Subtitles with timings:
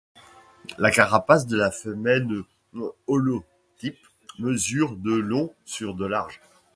[0.79, 2.25] La carapace de la femelle
[3.05, 3.99] holotype
[4.39, 6.41] mesure de long sur de large.